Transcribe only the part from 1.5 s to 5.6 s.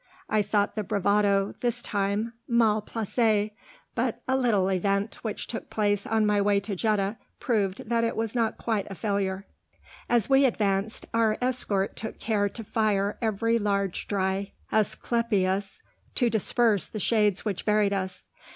this time mal placé; but a little event which